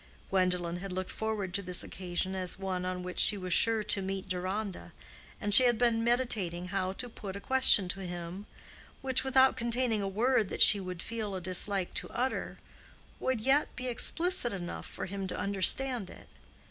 Gwendolen 0.31 0.77
had 0.77 0.91
looked 0.91 1.11
forward 1.11 1.53
to 1.53 1.61
this 1.61 1.83
occasion 1.83 2.33
as 2.33 2.57
one 2.57 2.85
on 2.85 3.03
which 3.03 3.19
she 3.19 3.37
was 3.37 3.53
sure 3.53 3.83
to 3.83 4.01
meet 4.01 4.27
Deronda, 4.27 4.93
and 5.39 5.53
she 5.53 5.65
had 5.65 5.77
been 5.77 6.03
meditating 6.03 6.69
how 6.69 6.93
to 6.93 7.07
put 7.07 7.35
a 7.35 7.39
question 7.39 7.87
to 7.89 7.99
him 7.99 8.47
which, 9.03 9.23
without 9.23 9.55
containing 9.55 10.01
a 10.01 10.07
word 10.07 10.49
that 10.49 10.63
she 10.63 10.79
would 10.79 11.03
feel 11.03 11.35
a 11.35 11.39
dislike 11.39 11.93
to 11.93 12.09
utter, 12.09 12.57
would 13.19 13.41
yet 13.41 13.75
be 13.75 13.85
explicit 13.87 14.51
enough 14.51 14.87
for 14.87 15.05
him 15.05 15.27
to 15.27 15.37
understand 15.37 16.09
it. 16.09 16.29